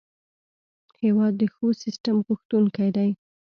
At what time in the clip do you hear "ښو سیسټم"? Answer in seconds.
1.53-2.15